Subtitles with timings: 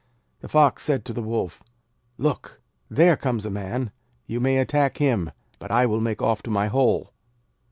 [0.39, 1.61] The Fox said to the Wolf,
[2.17, 2.59] 'Look!
[2.89, 3.91] There comes a Man.
[4.25, 7.13] You may attack him, but I will make off to my hole!'